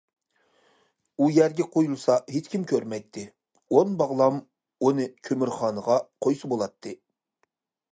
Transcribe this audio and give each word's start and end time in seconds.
ئۇ 1.23 1.27
يەرگە 1.33 1.67
قويۇلسا 1.75 2.15
ھېچكىم 2.37 2.63
كۆرمەيتتى، 2.71 3.27
ئون 3.77 3.93
باغلام 4.01 4.41
ئونى 4.89 5.07
كۆمۈرخانىغا 5.31 6.01
قويسا 6.27 6.53
بولاتتى. 6.57 6.99